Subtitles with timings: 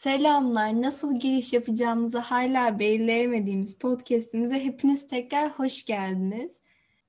[0.00, 0.82] Selamlar.
[0.82, 6.62] Nasıl giriş yapacağımızı hala belirleyemediğimiz podcast'imize hepiniz tekrar hoş geldiniz.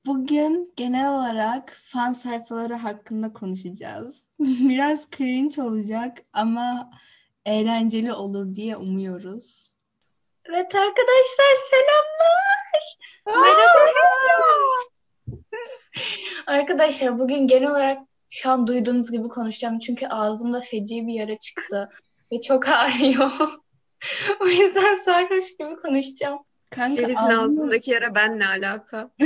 [0.06, 4.28] Bugün genel olarak fan sayfaları hakkında konuşacağız.
[4.40, 6.92] Biraz cringe olacak ama
[7.46, 9.74] eğlenceli olur diye umuyoruz.
[10.46, 12.98] Evet arkadaşlar selamlar.
[13.26, 13.92] Merhaba.
[16.48, 19.80] Arkadaşlar bugün genel olarak şu an duyduğunuz gibi konuşacağım.
[19.80, 21.90] Çünkü ağzımda feci bir yara çıktı.
[22.32, 23.32] Ve çok ağrıyor.
[24.40, 26.40] O yüzden sarhoş gibi konuşacağım.
[26.72, 29.12] Kanka Elif'in ağzını ağzındaki yara benle alaka.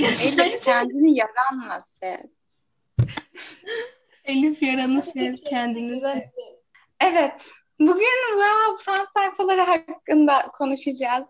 [0.00, 2.18] Elif kendini yaranla sev.
[4.24, 6.20] Elif yaranı sev, kendini sev.
[7.00, 11.28] Evet, bugün wow, fan sayfaları hakkında konuşacağız.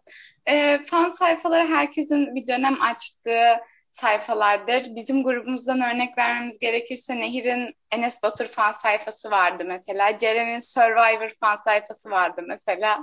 [0.48, 3.60] Ee, fan sayfaları herkesin bir dönem açtığı
[4.00, 4.96] sayfalardır.
[4.96, 10.18] Bizim grubumuzdan örnek vermemiz gerekirse Nehir'in Enes Batur fan sayfası vardı mesela.
[10.18, 12.98] Ceren'in Survivor fan sayfası vardı mesela.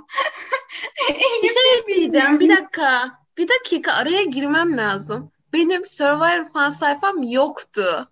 [1.42, 2.40] Bir şey diyeceğim.
[2.40, 3.10] Bir dakika.
[3.38, 5.32] Bir dakika araya girmem lazım.
[5.52, 8.08] Benim Survivor fan sayfam yoktu.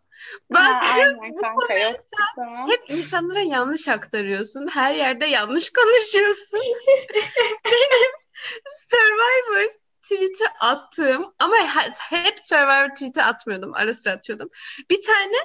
[0.54, 1.96] Aynen kanka yok.
[2.36, 2.68] Tamam.
[2.68, 4.66] hep insanlara yanlış aktarıyorsun.
[4.66, 6.60] Her yerde yanlış konuşuyorsun.
[7.64, 8.12] Benim
[8.90, 13.74] Survivor tweet'i attığım ama he- hep Survivor tweet'i atmıyordum.
[13.74, 14.48] Ara sıra atıyordum.
[14.90, 15.36] Bir tane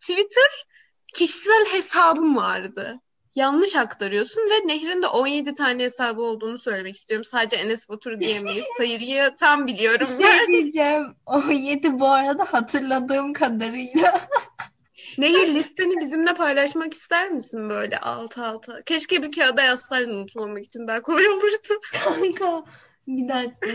[0.00, 0.66] Twitter
[1.14, 3.00] kişisel hesabım vardı.
[3.34, 7.24] Yanlış aktarıyorsun ve Nehir'in de 17 tane hesabı olduğunu söylemek istiyorum.
[7.24, 8.64] Sadece Enes Batur diyemeyiz.
[8.76, 11.16] Sayıyı tam biliyorum Bir şey diyeceğim.
[11.26, 14.20] O yedi bu arada hatırladığım kadarıyla.
[15.18, 18.82] Nehir listeni bizimle paylaşmak ister misin böyle alt alta?
[18.82, 21.80] Keşke bir kağıda yazsaydın unutmamak için daha kolay olurdu.
[22.04, 22.64] Kanka
[23.06, 23.68] bir dakika.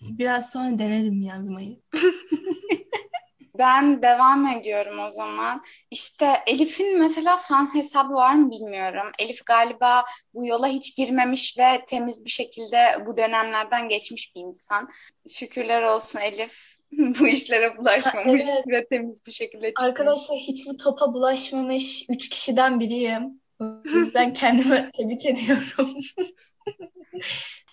[0.00, 1.76] Biraz sonra denerim yazmayı.
[3.58, 5.62] Ben devam ediyorum o zaman.
[5.90, 9.12] İşte Elif'in mesela fan hesabı var mı bilmiyorum.
[9.18, 10.04] Elif galiba
[10.34, 14.88] bu yola hiç girmemiş ve temiz bir şekilde bu dönemlerden geçmiş bir insan.
[15.34, 16.78] Şükürler olsun Elif
[17.20, 18.64] bu işlere bulaşmamış Evet.
[18.68, 19.88] ve temiz bir şekilde çıkmış.
[19.88, 23.40] Arkadaşlar hiç bu topa bulaşmamış üç kişiden biriyim.
[23.60, 26.00] O yüzden kendimi tebrik ediyorum.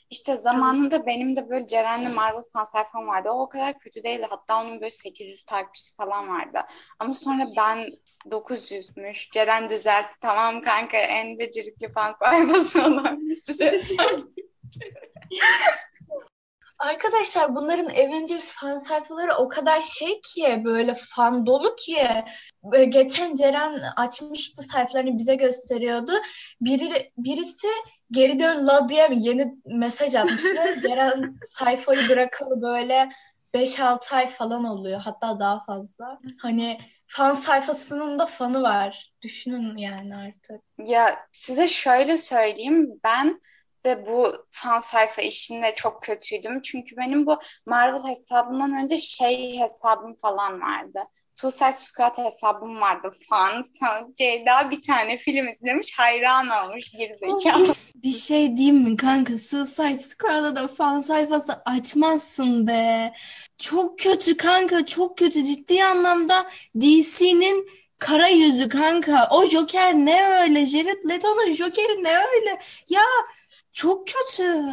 [0.10, 3.30] İşte zamanında benim de böyle Ceren'le Marvel fan sayfam vardı.
[3.30, 4.28] O o kadar kötü değildi.
[4.30, 6.60] Hatta onun böyle 800 takipçisi falan vardı.
[7.00, 7.90] Ama sonra ben
[8.26, 9.32] 900'müş.
[9.32, 10.18] Ceren düzeltti.
[10.22, 13.82] Tamam kanka en becerikli fan sayfası olan süre.
[16.80, 21.98] Arkadaşlar bunların Avengers fan sayfaları o kadar şey ki böyle fan dolu ki
[22.90, 26.12] geçen Ceren açmıştı sayfalarını bize gösteriyordu.
[26.62, 27.68] Biri, birisi
[28.12, 33.10] geri dön la diye mi yeni mesaj atmış ve Ceren sayfayı bırakalı böyle
[33.54, 36.20] 5-6 ay falan oluyor hatta daha fazla.
[36.42, 39.14] Hani fan sayfasının da fanı var.
[39.22, 40.62] Düşünün yani artık.
[40.78, 43.00] Ya size şöyle söyleyeyim.
[43.04, 43.40] Ben
[43.86, 46.62] de bu fan sayfa işinde çok kötüydüm.
[46.62, 51.00] Çünkü benim bu Marvel hesabından önce şey hesabım falan vardı.
[51.36, 53.12] Suicide Squad hesabım vardı.
[53.30, 53.62] Fan.
[53.80, 55.94] Sonra Ceyda bir tane film izlemiş.
[55.98, 57.74] Hayran olmuş gerizekalı.
[57.96, 59.38] Bir şey diyeyim mi kanka?
[59.38, 63.14] Suicide Squad'da da fan sayfası açmazsın be.
[63.58, 65.44] Çok kötü kanka, çok kötü.
[65.44, 67.70] Ciddi anlamda DC'nin
[68.00, 69.28] kara yüzü kanka.
[69.32, 70.66] O Joker ne öyle?
[70.66, 72.62] Jared Leto'nun Joker'i ne öyle?
[72.90, 73.04] Ya
[73.72, 74.64] çok kötü.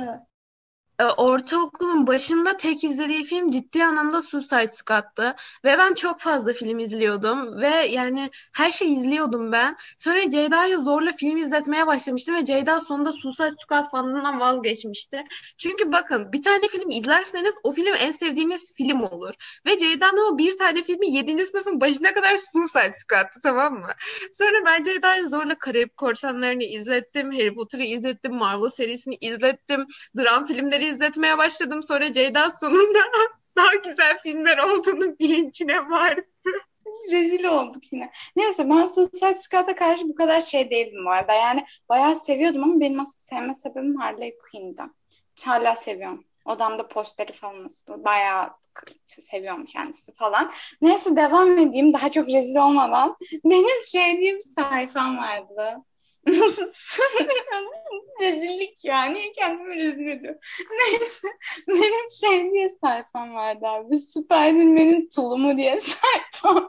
[1.03, 5.35] E, Ortaokulun başında tek izlediği film ciddi anlamda Suicide Squad'tı.
[5.65, 7.61] Ve ben çok fazla film izliyordum.
[7.61, 9.77] Ve yani her şeyi izliyordum ben.
[9.99, 12.35] Sonra Ceyda'ya zorla film izletmeye başlamıştım.
[12.35, 15.25] Ve Ceyda sonunda Suicide Squad fanlığından vazgeçmişti.
[15.59, 19.35] Çünkü bakın bir tane film izlerseniz o film en sevdiğiniz film olur.
[19.67, 21.47] Ve Ceyda'nın o bir tane filmi 7.
[21.47, 23.93] sınıfın başına kadar Suicide Squad'tı tamam mı?
[24.33, 27.33] Sonra ben Ceyda'ya zorla Karayip Korsanları'nı izlettim.
[27.33, 28.35] Harry Potter'ı izlettim.
[28.35, 29.87] Marvel serisini izlettim.
[30.17, 31.83] Dram filmleri izletmeye başladım.
[31.83, 32.99] Sonra Ceyda sonunda
[33.57, 36.27] daha güzel filmler olduğunu bilincine vardı.
[37.13, 38.11] Rezil olduk yine.
[38.37, 41.33] Neyse ben Suicide Squad'a karşı bu kadar şey değildim bu arada.
[41.33, 44.83] Yani bayağı seviyordum ama benim asıl sevme sebebim Harley Quinn'di.
[45.45, 46.25] Hala seviyorum.
[46.45, 48.05] Odamda posteri falan asılı.
[48.05, 48.51] Bayağı
[49.07, 50.51] seviyorum kendisini falan.
[50.83, 53.17] Neyse devam edeyim daha çok rezil olmadan.
[53.45, 55.85] Benim şey diye bir sayfam vardı.
[58.23, 59.05] Rezillik ya.
[59.05, 60.41] Niye kendimi rezil ediyorum?
[60.71, 61.29] Neyse.
[61.69, 63.97] Benim şey diye sayfam vardı abi.
[63.97, 66.69] Spider-Man'in tulumu diye sayfam.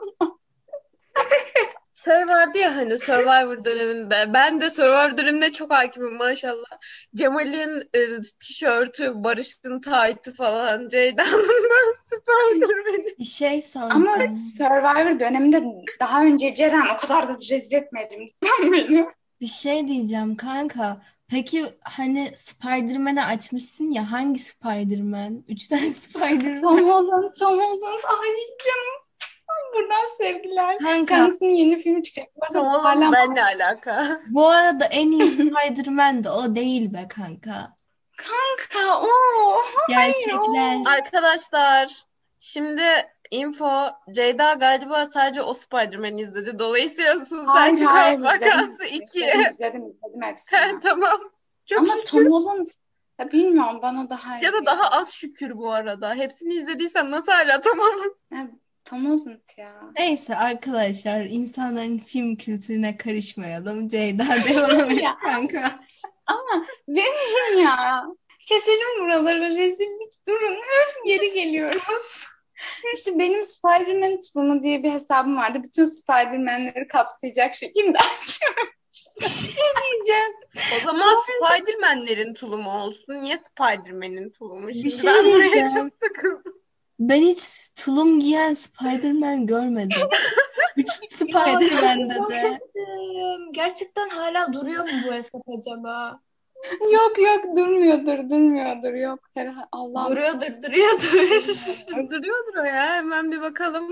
[2.04, 4.34] Şey vardı ya hani Survivor döneminde.
[4.34, 6.80] Ben de Survivor döneminde çok hakimim maşallah.
[7.16, 13.16] Cemal'in e, tişörtü, Barış'ın taytı falan, Ceyda'nın da Spider-Man'i.
[13.20, 14.32] Bir şey Ama soracağım.
[14.32, 15.64] Survivor döneminde
[16.00, 18.32] daha önce Ceren o kadar da rezil etmedim.
[19.42, 21.02] Bir şey diyeceğim kanka.
[21.30, 25.44] Peki hani Spider-Man'i açmışsın ya hangi Spider-Man?
[25.48, 26.62] Üç tane Spider-Man.
[26.62, 28.04] Tom Holland, Tom Holland.
[28.04, 28.30] Ay
[28.66, 29.04] canım.
[29.76, 30.78] Buradan sevgiler.
[30.80, 32.30] Kanka Kendisinin yeni filmi çıkacak.
[32.36, 34.22] Bu arada Tom Holland benle alaka.
[34.28, 37.76] bu arada en iyi Spider-Man de o değil be kanka.
[38.18, 39.08] kanka o.
[39.94, 40.54] Hayır o.
[40.54, 40.94] Gerçekler.
[40.98, 42.06] Arkadaşlar
[42.40, 42.84] şimdi
[43.34, 46.60] info Ceyda galiba sadece o Spider-Man'i izledi.
[46.60, 49.02] Dolayısıyla Suicide Squad vakası izledim.
[49.02, 49.20] 2.
[49.52, 50.80] İzledim izledim hepsini.
[50.84, 51.20] Tamam.
[51.66, 52.06] Çok Ama şükür.
[52.06, 52.66] Tom Holland
[53.20, 56.16] ya bilmiyorum bana daha iyi Ya da daha az şükür bu arada.
[56.16, 58.12] Hepsini izlediysen nasıl hala Tom Holland?
[58.32, 58.48] Ya,
[58.86, 59.74] Tom Holland ya.
[59.98, 63.88] Neyse arkadaşlar insanların film kültürüne karışmayalım.
[63.88, 65.80] Ceyda devam et kanka.
[66.26, 68.04] Ama benim ya.
[68.40, 70.54] Keselim buraları rezillik durun.
[70.54, 72.26] Öf geri geliyoruz.
[72.96, 75.62] İşte benim Spider-Man tulumu diye bir hesabım vardı.
[75.64, 78.70] Bütün Spider-Man'leri kapsayacak şekilde açıyorum.
[79.22, 80.34] Bir şey diyeceğim.
[80.78, 83.22] O zaman Spider-Man'lerin tulumu olsun.
[83.22, 84.68] Niye Spider-Man'in tulumu?
[84.68, 86.54] Bir Şimdi şey ben buraya çok takıldım.
[87.00, 89.98] Ben hiç tulum giyen Spider-Man görmedim.
[90.78, 92.58] Üç Spider-Man'de de.
[93.52, 96.20] Gerçekten hala duruyor mu bu hesap acaba?
[96.94, 99.20] Yok yok durmuyordur durmuyordur yok.
[99.34, 100.12] Herhalde Allah'ım.
[100.12, 101.14] Duruyordur, duruyordur.
[102.12, 102.96] Duruyordur o ya.
[102.96, 103.88] Hemen bir bakalım.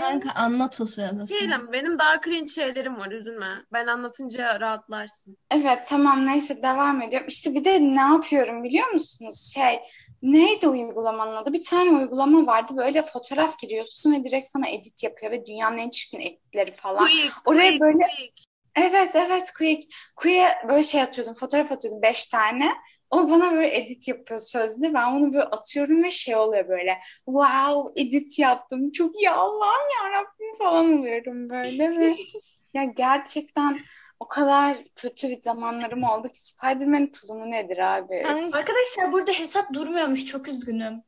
[0.00, 1.38] Kanka anlat o sırada sen.
[1.38, 3.48] Diyelim benim daha cringe şeylerim var üzülme.
[3.72, 5.36] Ben anlatınca rahatlarsın.
[5.50, 7.28] Evet tamam neyse devam ediyorum.
[7.28, 9.52] İşte bir de ne yapıyorum biliyor musunuz?
[9.54, 9.80] Şey
[10.22, 11.52] neydi uygulamanın adı?
[11.52, 15.90] Bir tane uygulama vardı böyle fotoğraf giriyorsun ve direkt sana edit yapıyor ve dünyanın en
[15.90, 17.06] çirkin editleri falan.
[17.06, 18.46] Quick, Oraya quick, böyle- quick.
[18.76, 19.94] Evet evet Quick.
[20.16, 22.72] Quick'e böyle şey atıyordum fotoğraf atıyordum beş tane.
[23.10, 24.94] O bana böyle edit yapıyor sözde.
[24.94, 26.98] Ben onu böyle atıyorum ve şey oluyor böyle.
[27.24, 28.90] Wow edit yaptım.
[28.90, 32.14] Çok iyi Allah'ım yarabbim falan oluyorum böyle ve
[32.74, 33.78] ya gerçekten
[34.20, 38.22] o kadar kötü bir zamanlarım oldu ki Spider-Man tulumu nedir abi?
[38.52, 40.24] Arkadaşlar burada hesap durmuyormuş.
[40.24, 41.02] Çok üzgünüm.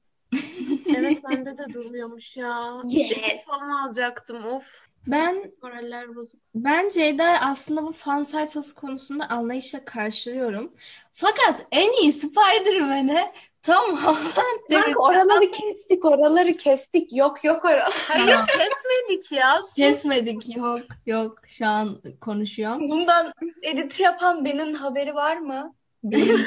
[0.99, 2.81] Evet bende de durmuyormuş ya.
[2.85, 3.13] Yes.
[3.19, 4.45] Edit falan alacaktım.
[4.47, 4.65] Of.
[5.07, 6.41] ben Moraller bozuk.
[6.55, 10.73] ben Ceyda aslında bu fan sayfası konusunda anlayışla karşılıyorum.
[11.13, 13.33] Fakat en iyi Spider-Man'e
[13.63, 14.85] Tom Holland demek.
[14.85, 17.17] Kanka oraları kestik, oraları kestik.
[17.17, 18.05] Yok yok oralar.
[18.09, 19.63] Hayır kesmedik ya.
[19.63, 19.75] Sus.
[19.75, 22.89] Kesmedik yok yok şu an konuşuyorum.
[22.89, 23.33] Bundan
[23.63, 25.75] editi yapan benim haberi var mı?
[26.05, 26.47] Benim.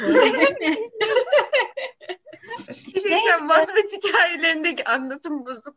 [2.68, 3.46] Bir şey diyeceğim.
[3.46, 5.76] Matematik hikayelerindeki anlatım bozuk.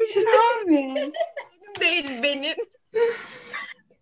[0.00, 0.70] Abi.
[0.70, 1.12] Benim
[1.80, 2.56] değil benim.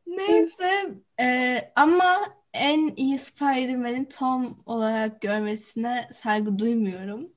[0.07, 0.91] Neyse
[1.21, 7.33] e, ama en iyi Spider-Man'i Tom olarak görmesine saygı duymuyorum.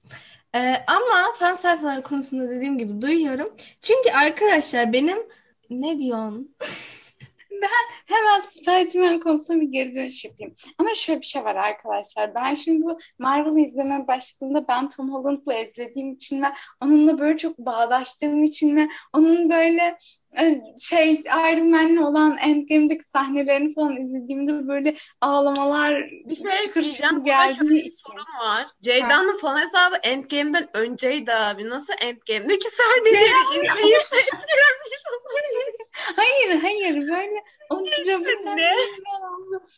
[0.55, 3.53] E, ama fan sayfaları konusunda dediğim gibi duyuyorum.
[3.81, 5.17] Çünkü arkadaşlar benim
[5.69, 6.55] ne diyorsun?
[8.05, 10.53] Hemen Spider-Man konusuna bir geri dönüş yapayım.
[10.77, 12.35] Ama şöyle bir şey var arkadaşlar.
[12.35, 16.47] Ben şimdi bu Marvel'ı izlemeye başladığımda ben Tom Holland'la izlediğim için ve
[16.81, 19.97] onunla böyle çok bağdaştığım için ve onun böyle
[20.39, 25.93] e, şey Iron Man'le olan Endgame'deki sahnelerini falan izlediğimde böyle ağlamalar
[26.25, 27.93] Bir şey şıkır şıkır geldiği için.
[27.95, 28.65] sorun var.
[28.81, 31.69] Ceyda'nın fan hesabı Endgame'den önceydi abi.
[31.69, 34.95] Nasıl Endgame'deki sahneleri izleyip etkilenmiş
[36.15, 38.71] Hayır hayır böyle o dramanın ne?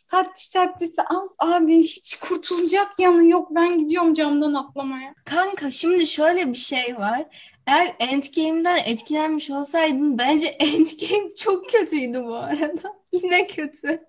[0.08, 5.14] Tatlış tatlısı al abi hiç kurtulacak yanı yok ben gidiyorum camdan atlamaya.
[5.26, 7.26] Kanka şimdi şöyle bir şey var.
[7.68, 12.94] Eğer Endgame'den etkilenmiş olsaydın bence Endgame çok kötüydü bu arada.
[13.12, 13.88] Yine kötü.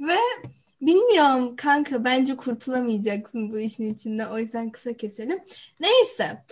[0.00, 0.16] Ve
[0.80, 4.26] bilmiyorum kanka bence kurtulamayacaksın bu işin içinde.
[4.26, 5.38] O yüzden kısa keselim.
[5.80, 6.44] Neyse.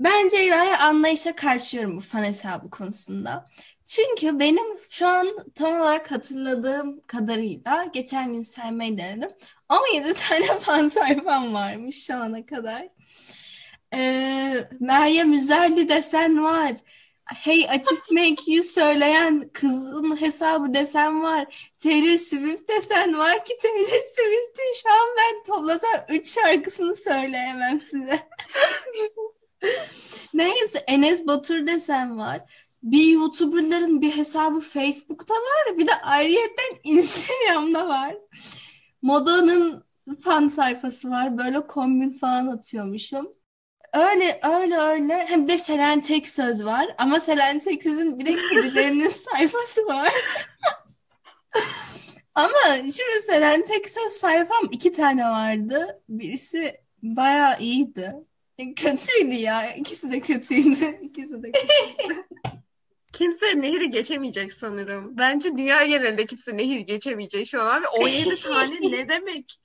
[0.00, 3.46] Ben Ceyda'ya anlayışa karşıyorum bu fan hesabı konusunda.
[3.86, 9.30] Çünkü benim şu an tam olarak hatırladığım kadarıyla geçen gün saymayı denedim.
[9.68, 12.88] 17 tane fan sayfam varmış şu ana kadar.
[13.94, 16.72] Ee, Meryem Üzerli desen var.
[17.34, 21.70] Hey just make you söyleyen kızın hesabı desen var.
[21.78, 28.28] Taylor Swift desen var ki Taylor Swift'in şu an ben toplasam 3 şarkısını söyleyemem size.
[30.34, 32.65] Neyse Enes Batur desen var.
[32.86, 35.78] Bir YouTuber'ların bir hesabı Facebook'ta var.
[35.78, 38.14] Bir de ayrıyeten Instagram'da var.
[39.02, 39.84] Moda'nın
[40.20, 41.38] fan sayfası var.
[41.38, 43.30] Böyle kombin falan atıyormuşum.
[43.94, 45.26] Öyle öyle öyle.
[45.26, 46.94] Hem de Selen Tek Söz var.
[46.98, 50.12] Ama Selen Tek Söz'ün bir de kedilerinin sayfası var.
[52.34, 56.02] Ama şimdi Selen Tek Söz sayfam iki tane vardı.
[56.08, 58.14] Birisi bayağı iyiydi.
[58.76, 59.74] Kötüydü ya.
[59.74, 60.98] İkisi de kötüydü.
[61.02, 62.26] İkisi de kötüydü.
[63.16, 65.16] Kimse nehri geçemeyecek sanırım.
[65.18, 67.82] Bence dünya genelinde kimse nehir geçemeyecek şu an.
[67.82, 69.60] Ve 17 tane ne demek?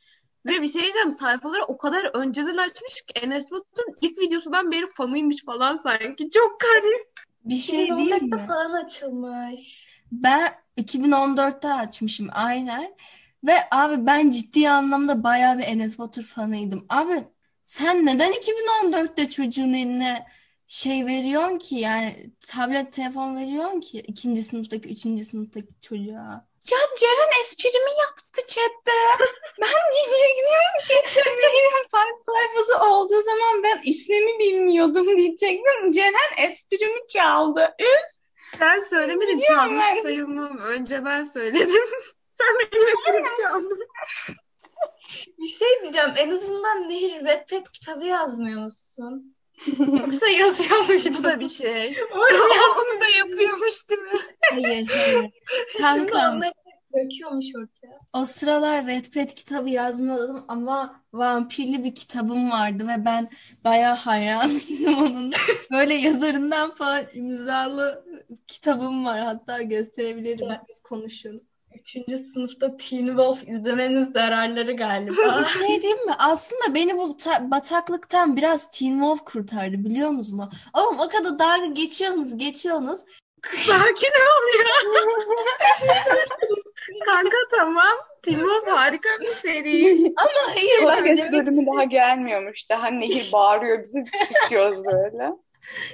[0.45, 4.87] Ve bir şey diyeceğim sayfaları o kadar önceden açmış ki Enes Batur'un ilk videosundan beri
[4.87, 6.29] fanıymış falan sanki.
[6.29, 7.07] Çok garip.
[7.45, 8.47] Bir şey değil 2014'te mi?
[8.47, 9.91] falan açılmış.
[10.11, 12.95] Ben 2014'te açmışım aynen.
[13.43, 16.85] Ve abi ben ciddi anlamda bayağı bir Enes Batur fanıydım.
[16.89, 17.23] Abi
[17.63, 20.25] sen neden 2014'te çocuğun eline
[20.71, 22.15] şey veriyorsun ki yani
[22.47, 26.47] tablet telefon veriyorsun ki ikinci sınıftaki üçüncü sınıftaki çocuğa.
[26.71, 29.25] Ya Ceren esprimi yaptı chatte.
[29.61, 35.91] Ben diyecektim ki Nehir'in fan sayfası olduğu zaman ben ismimi bilmiyordum diyecektim.
[35.91, 37.75] Ceren esprimi çaldı.
[37.79, 38.21] Üf.
[38.59, 40.01] Sen söylemedin Biliyorum çalmış ben.
[40.01, 40.57] sayılmam.
[40.57, 41.83] Önce ben söyledim.
[42.29, 43.87] Sen benim hepsini çaldın.
[45.39, 46.13] Bir şey diyeceğim.
[46.17, 49.35] En azından Nehir Wattpad kitabı yazmıyor musun?
[49.79, 51.23] Yoksa yazıyor Bu muydun?
[51.23, 51.87] da bir şey.
[52.13, 54.19] Onu da yapıyormuş değil mi?
[54.51, 55.31] Hayır hayır.
[55.71, 56.53] Şimdi Kanka onları
[56.95, 57.97] döküyormuş ortaya.
[58.13, 63.29] o sıralar Wattpad kitabı yazmıyordum ama vampirli bir kitabım vardı ve ben
[63.63, 65.31] bayağı hayranıydım onun.
[65.71, 68.05] Böyle yazarından falan imzalı
[68.47, 69.19] kitabım var.
[69.19, 70.47] Hatta gösterebilirim.
[70.49, 70.59] Evet.
[70.67, 71.50] Siz konuşun.
[71.95, 75.45] Üçüncü sınıfta Teen Wolf izlemenin zararları galiba.
[75.59, 76.13] Bir şey diyeyim mi?
[76.19, 80.49] Aslında beni bu ta- bataklıktan biraz Teen Wolf kurtardı biliyor musunuz mu?
[80.73, 82.99] Oğlum o kadar dalga geçiyorsunuz, geçiyorsunuz.
[83.67, 84.65] Sakin ol ya.
[87.05, 87.97] Kanka tamam.
[88.23, 90.03] Timur harika bir seri.
[90.15, 92.69] Hayır bak demek, bölümü daha gelmiyormuş.
[92.69, 95.29] Daha Nehir bağırıyor bize sıkışıyoruz böyle.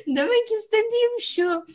[0.07, 1.65] demek istediğim şu.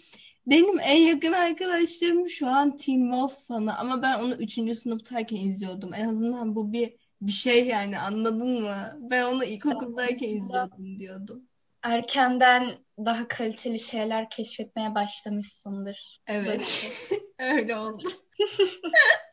[0.46, 4.78] Benim en yakın arkadaşlarım şu an Teen Wolf fanı ama ben onu 3.
[4.78, 5.94] sınıftayken izliyordum.
[5.94, 8.99] En azından bu bir bir şey yani anladın mı?
[9.11, 11.42] Ben onu ilkokuldayken izliyordum diyordum.
[11.82, 16.20] Erkenden daha kaliteli şeyler keşfetmeye başlamışsındır.
[16.26, 16.88] Evet.
[17.38, 18.08] Öyle oldu.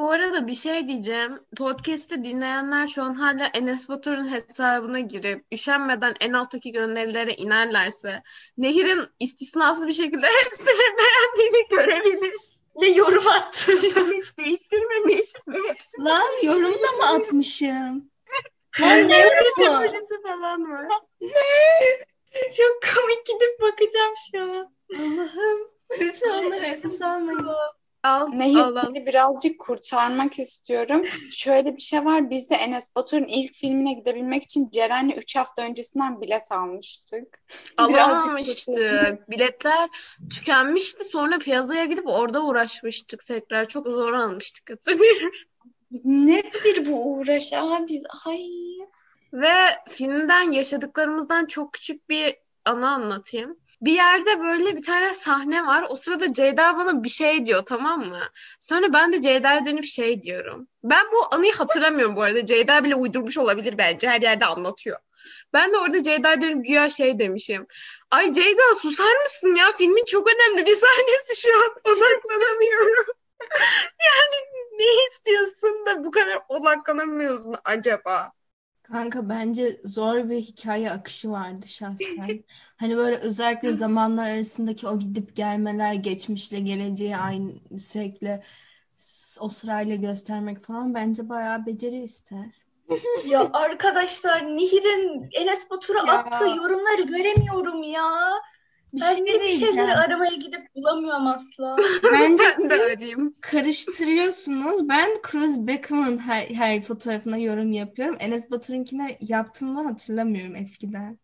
[0.00, 1.40] Bu arada bir şey diyeceğim.
[1.56, 8.22] Podcast'te dinleyenler şu an hala Enes Batur'un hesabına girip üşenmeden en alttaki gönderilere inerlerse
[8.58, 12.34] Nehir'in istisnasız bir şekilde hepsini beğendiğini görebilir.
[12.82, 15.26] Ve yorum attığında Hiç değiştirmemiş
[15.98, 18.10] Lan yorum da mı atmışım?
[18.80, 19.88] Lan ne yorumu?
[20.26, 20.88] falan var.
[22.56, 24.74] çok komik gidip bakacağım şu an.
[24.94, 25.70] Allah'ım.
[26.00, 27.48] Lütfen onları esas almayın.
[28.02, 28.82] Al, Nehir al, al.
[28.86, 31.02] seni birazcık kurtarmak istiyorum.
[31.32, 32.30] Şöyle bir şey var.
[32.30, 37.42] Biz de Enes Batur'un ilk filmine gidebilmek için Ceren'le 3 hafta öncesinden bilet almıştık.
[37.76, 39.30] Alamamıştık.
[39.30, 39.88] Biletler
[40.30, 41.04] tükenmişti.
[41.04, 43.68] Sonra piyasaya gidip orada uğraşmıştık tekrar.
[43.68, 45.32] Çok zor almıştık hatırlıyorum.
[46.04, 48.02] Nedir bu uğraş abi?
[48.26, 48.40] Ay.
[49.32, 49.54] Ve
[49.88, 53.58] filmden yaşadıklarımızdan çok küçük bir anı anlatayım.
[53.80, 55.86] Bir yerde böyle bir tane sahne var.
[55.88, 58.20] O sırada Ceyda bana bir şey diyor tamam mı?
[58.58, 60.68] Sonra ben de Ceyda'ya dönüp şey diyorum.
[60.84, 62.46] Ben bu anıyı hatırlamıyorum bu arada.
[62.46, 64.08] Ceyda bile uydurmuş olabilir bence.
[64.08, 64.98] Her yerde anlatıyor.
[65.52, 67.66] Ben de orada Ceyda'ya dönüp güya şey demişim.
[68.10, 69.72] Ay Ceyda susar mısın ya?
[69.72, 71.70] Filmin çok önemli bir sahnesi şu an.
[71.84, 73.04] Odaklanamıyorum.
[74.00, 74.36] Yani
[74.78, 78.32] ne istiyorsun da bu kadar odaklanamıyorsun acaba?
[78.92, 82.44] Kanka bence zor bir hikaye akışı vardı şahsen.
[82.76, 88.42] Hani böyle özellikle zamanlar arasındaki o gidip gelmeler, geçmişle geleceği aynı sürekli
[88.94, 92.46] s- o sırayla göstermek falan bence bayağı beceri ister.
[93.24, 96.12] Ya arkadaşlar Nehir'in Enes Batur'a Ya.
[96.14, 98.30] attığı yorumları göremiyorum ya.
[98.92, 101.76] Bir Ben şey de bir şeyleri aramaya gidip bulamıyorum asla.
[102.12, 103.34] Bence Ben de öyleyim.
[103.40, 104.88] karıştırıyorsunuz.
[104.88, 108.16] Ben Cruz Beckham'ın her, her fotoğrafına yorum yapıyorum.
[108.20, 111.18] Enes Batur'unkine yaptım mı hatırlamıyorum eskiden.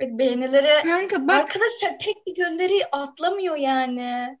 [0.00, 4.38] Evet, Beğenilere Kanka bak arkadaşlar tek bir gönderiyi atlamıyor yani.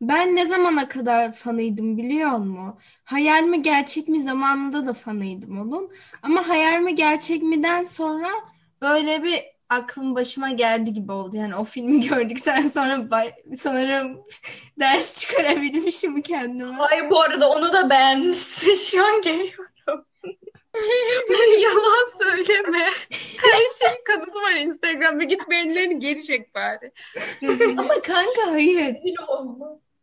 [0.00, 2.78] Ben ne zamana kadar fanıydım biliyor musun?
[3.04, 5.90] Hayal mi gerçek mi zamanında da fanıydım onun.
[6.22, 8.28] Ama hayal mi gerçek mi'den sonra
[8.82, 11.36] böyle bir aklım başıma geldi gibi oldu.
[11.36, 14.24] Yani o filmi gördükten sonra bay- sanırım
[14.80, 16.76] ders çıkarabilmişim kendime.
[16.82, 18.74] Ay bu arada onu da beğenmişsin.
[18.90, 19.64] Şu an geliyorum.
[21.58, 22.90] Yalan söyleme.
[23.42, 25.24] Her şey kanıtı var Instagram'da.
[25.24, 26.92] Git beğenilerini geri çek bari.
[27.78, 28.96] Ama kanka hayır.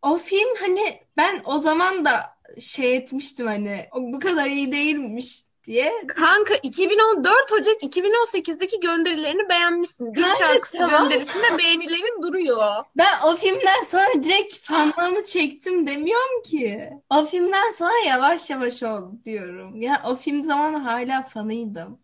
[0.02, 2.24] O film hani ben o zaman da
[2.60, 5.92] şey etmiştim hani o bu kadar iyi değilmiş diye.
[6.08, 10.16] Kanka 2014 Ocak 2018'deki gönderilerini beğenmişsin.
[10.16, 11.04] Dil Kanka, şarkısı tamam.
[11.04, 12.84] gönderisinde beğenilerin duruyor.
[12.98, 16.90] Ben o filmden sonra direkt fanlığımı çektim demiyorum ki.
[17.10, 19.82] O filmden sonra yavaş yavaş oldu diyorum.
[19.82, 22.00] Ya o film zamanı hala fanıydım.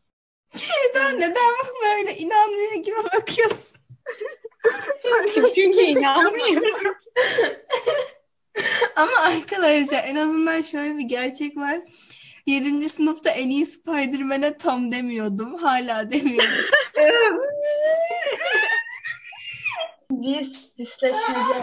[0.55, 3.77] Neden, neden böyle inanmıyor gibi bakıyorsun?
[5.55, 6.95] Çünkü inanmıyorum.
[8.95, 11.79] Ama arkadaşlar en azından şöyle bir gerçek var.
[12.47, 12.89] 7.
[12.89, 15.55] sınıfta en iyi Spider-Man'e Tom demiyordum.
[15.55, 16.49] Hala demiyorum.
[20.23, 21.53] Dis, disleşmece.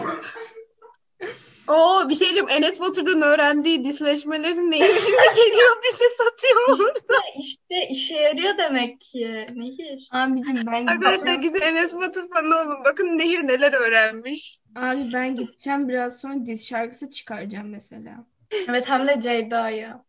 [1.67, 2.49] Oo bir şey diyeceğim.
[2.49, 7.21] Enes Batur'dan öğrendiği disleşmelerin neyi şimdi geliyor bize satıyor burada.
[7.39, 9.45] İşte işe yarıyor demek ki.
[9.55, 10.09] Nehir.
[10.11, 11.41] Abicim ben Arkadaşlar gideceğim.
[11.41, 12.83] gidin Enes Batur fanı olun.
[12.85, 14.57] Bakın Nehir neler öğrenmiş.
[14.75, 18.25] Abi ben gideceğim biraz sonra diz şarkısı çıkaracağım mesela.
[18.69, 20.04] Evet hem de Ceyda'ya.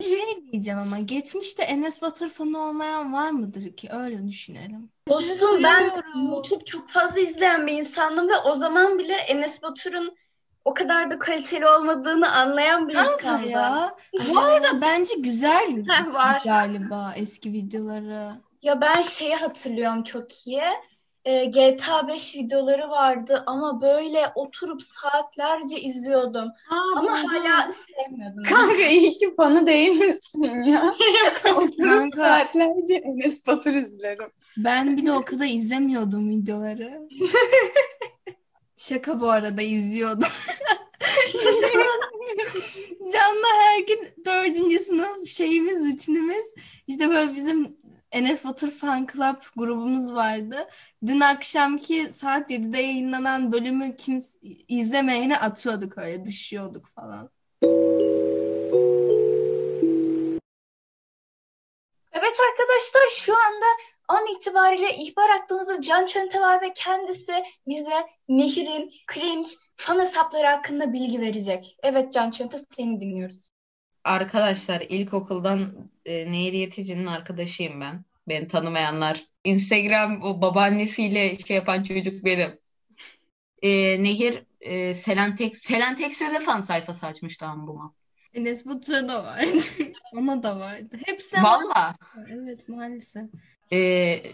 [0.00, 3.88] Bir şey diyeceğim ama geçmişte Enes Batur fanı olmayan var mıdır ki?
[3.92, 4.90] Öyle düşünelim.
[5.08, 6.32] Dostum ben Bilmiyorum.
[6.32, 10.16] YouTube çok fazla izleyen bir insandım ve o zaman bile Enes Batur'un
[10.64, 13.50] o kadar da kaliteli olmadığını anlayan bir Kanka insandım.
[13.50, 13.96] ya.
[14.34, 16.40] Bu arada bence güzel var.
[16.44, 18.30] galiba eski videoları.
[18.62, 20.62] Ya ben şeyi hatırlıyorum çok iyi.
[21.24, 26.48] Ee, GTA 5 videoları vardı ama böyle oturup saatlerce izliyordum.
[26.96, 28.42] Ama hala sevmiyordum.
[28.42, 30.94] Kanka iyi ki fanı değil misin ya?
[31.56, 32.16] Oturup Kanka.
[32.16, 34.26] saatlerce Enes Batur izlerim.
[34.56, 37.00] Ben bile o kadar izlemiyordum videoları.
[38.76, 40.28] Şaka bu arada izliyordum.
[43.12, 46.54] Canlı her gün dördüncü sınıf şeyimiz, rutinimiz.
[46.86, 47.76] İşte böyle bizim
[48.12, 50.56] Enes Batur Fan Club grubumuz vardı.
[51.06, 54.18] Dün akşamki saat 7'de yayınlanan bölümü kim
[54.68, 57.30] izlemeyene atıyorduk öyle, dışıyorduk falan.
[62.12, 63.66] Evet arkadaşlar şu anda
[64.08, 71.20] an itibariyle ihbar attığımızda Can Çöntevar ve kendisi bize Nehir'in cringe fan hesapları hakkında bilgi
[71.20, 71.76] verecek.
[71.82, 73.50] Evet Can Çönte seni dinliyoruz.
[74.04, 78.04] Arkadaşlar ilkokuldan e, Nehir Yetici'nin arkadaşıyım ben.
[78.28, 79.24] Beni tanımayanlar.
[79.44, 82.58] Instagram o babaannesiyle şey yapan çocuk benim.
[83.62, 87.94] E, Nehir e, Selentek Selentek Söz'e fan sayfası açmıştı ama bu.
[88.34, 89.46] Enes Batur'a da vardı.
[90.12, 90.96] Ona da vardı.
[91.06, 91.96] Hepsi Valla.
[92.30, 93.24] evet maalesef.
[93.72, 93.78] E,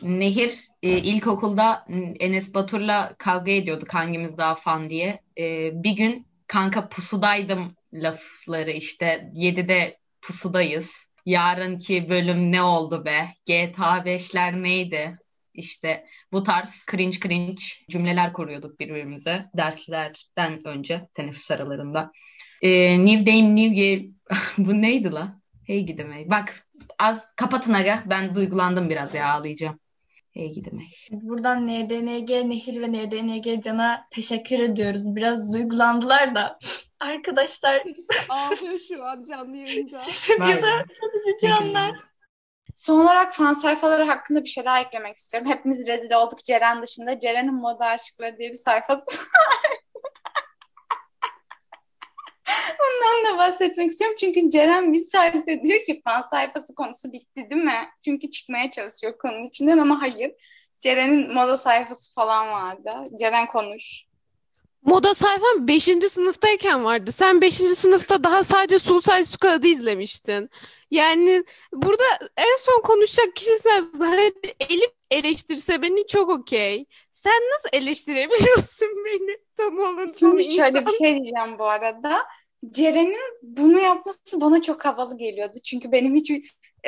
[0.02, 1.86] Nehir e, ilkokulda
[2.20, 5.20] Enes Batur'la kavga ediyorduk hangimiz daha fan diye.
[5.38, 11.08] E, bir gün kanka pusudaydım lafları işte 7'de pusudayız.
[11.26, 13.28] Yarınki bölüm ne oldu be?
[13.46, 15.18] GTA 5'ler neydi?
[15.54, 22.12] İşte bu tarz cringe cringe cümleler kuruyorduk birbirimize derslerden önce teneffüs aralarında.
[22.62, 24.02] E, new Dame New Year
[24.58, 25.40] bu neydi la?
[25.66, 26.30] Hey gidim hey.
[26.30, 26.66] Bak
[26.98, 28.02] az kapatın aga.
[28.06, 29.78] Ben duygulandım biraz ya ağlayacağım.
[30.38, 30.54] Hey.
[31.10, 35.16] Buradan NDNG Nehir ve NDNG Can'a teşekkür ediyoruz.
[35.16, 36.58] Biraz duygulandılar da.
[37.00, 37.82] Arkadaşlar
[38.28, 40.00] Ağlıyor şu an canlı yayında.
[40.00, 41.96] stüdyoda çok üzücü anlar.
[42.76, 45.50] Son olarak fan sayfaları hakkında bir şey daha eklemek istiyorum.
[45.50, 47.18] Hepimiz rezil olduk Ceren dışında.
[47.18, 49.78] Ceren'in Moda Aşıkları diye bir sayfası var.
[52.78, 54.16] Bundan da bahsetmek istiyorum.
[54.20, 57.88] Çünkü Ceren bir saattir diyor ki fan sayfası konusu bitti değil mi?
[58.04, 60.32] Çünkü çıkmaya çalışıyor konunun içinden ama hayır.
[60.80, 62.90] Ceren'in moda sayfası falan vardı.
[63.18, 64.04] Ceren konuş.
[64.82, 65.84] Moda sayfam 5.
[66.08, 67.12] sınıftayken vardı.
[67.12, 67.54] Sen 5.
[67.54, 70.50] sınıfta daha sadece Suicide Squad'ı izlemiştin.
[70.90, 72.04] Yani burada
[72.36, 74.00] en son konuşacak kişi sensin.
[74.00, 74.32] Hadi
[74.70, 76.86] Elif eleştirse beni çok okey.
[77.12, 79.38] Sen nasıl eleştirebiliyorsun beni?
[79.56, 80.86] Tom Holland Şimdi şöyle insan.
[80.86, 82.26] bir şey diyeceğim bu arada.
[82.70, 85.58] Ceren'in bunu yapması bana çok havalı geliyordu.
[85.64, 86.30] Çünkü benim hiç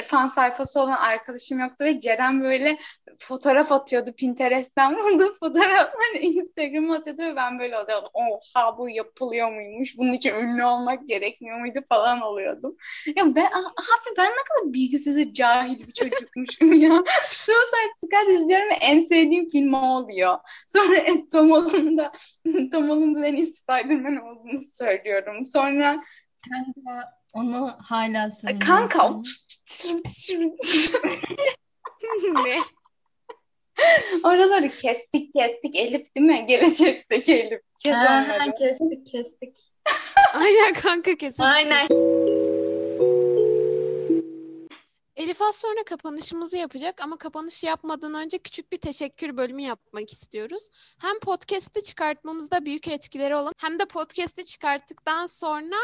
[0.02, 2.78] fan sayfası olan arkadaşım yoktu ve Ceren böyle
[3.18, 8.10] fotoğraf atıyordu Pinterest'ten bulduğu fotoğrafları Instagram'a atıyordu ve ben böyle oluyordum.
[8.14, 9.98] Oha bu yapılıyor muymuş?
[9.98, 12.76] Bunun için ünlü olmak gerekmiyor muydu falan oluyordum.
[13.16, 16.90] Ya ben ah, abi ben ne kadar bilgisiz cahil bir çocukmuşum ya.
[17.28, 20.38] Suicide Squad izliyorum ve en sevdiğim film o oluyor.
[20.66, 22.12] Sonra e, Tom Holland'a
[22.72, 25.46] Tom Holland'ın en iyi Spider-Man olduğunu söylüyorum.
[25.46, 26.00] Sonra
[26.50, 28.66] Kanka onu hala söylüyorsun.
[28.68, 29.22] kanka o
[32.44, 32.58] Ne?
[34.24, 36.46] oraları kestik kestik Elif değil mi?
[36.48, 37.60] Gelecekteki Elif.
[37.84, 38.54] Kes Ha, onları.
[38.58, 39.58] kestik kestik.
[40.34, 41.42] Aynen kanka kesin.
[41.42, 41.86] Aynen.
[45.16, 50.70] Elif az sonra kapanışımızı yapacak ama kapanış yapmadan önce küçük bir teşekkür bölümü yapmak istiyoruz.
[50.98, 55.76] Hem podcast'i çıkartmamızda büyük etkileri olan hem de podcast'i çıkarttıktan sonra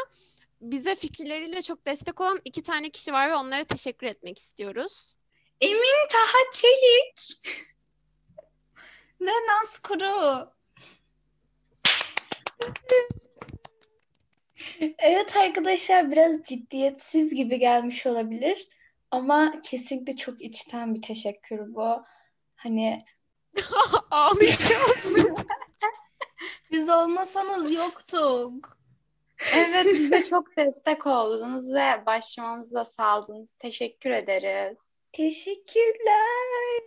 [0.60, 5.14] bize fikirleriyle çok destek olan iki tane kişi var ve onlara teşekkür etmek istiyoruz.
[5.60, 7.48] Emin Taha Çelik.
[9.20, 10.50] Ve Naz Kuru.
[14.98, 18.66] Evet arkadaşlar biraz ciddiyetsiz gibi gelmiş olabilir
[19.10, 22.04] ama kesinlikle çok içten bir teşekkür bu.
[22.56, 22.98] Hani
[24.10, 25.36] Ağlayacağım.
[26.70, 28.75] Siz olmasanız yoktuk.
[29.56, 33.54] Evet bize çok destek oldunuz ve başlamamızı da sağladınız.
[33.54, 35.08] Teşekkür ederiz.
[35.12, 36.80] teşekkürler.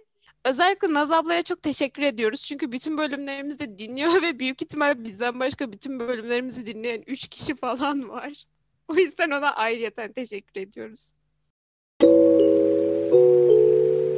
[0.45, 2.43] Özellikle Naz ablaya çok teşekkür ediyoruz.
[2.43, 7.55] Çünkü bütün bölümlerimizi de dinliyor ve büyük ihtimal bizden başka bütün bölümlerimizi dinleyen 3 kişi
[7.55, 8.43] falan var.
[8.87, 11.11] O yüzden ona ayrıyeten teşekkür ediyoruz.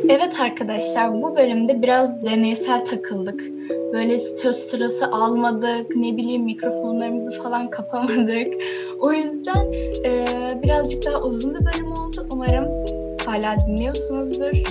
[0.09, 3.43] Evet arkadaşlar bu bölümde biraz deneysel takıldık.
[3.93, 8.53] Böyle söz sırası almadık, ne bileyim mikrofonlarımızı falan kapamadık.
[8.99, 9.73] O yüzden
[10.05, 10.25] e,
[10.63, 12.27] birazcık daha uzun bir bölüm oldu.
[12.31, 12.85] Umarım
[13.25, 14.63] hala dinliyorsunuzdur.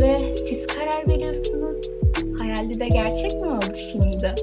[0.00, 1.76] Ve siz karar veriyorsunuz.
[2.38, 4.34] Hayalde de gerçek mi oldu şimdi?